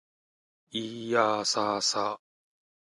[0.71, 2.19] いーやーさーさ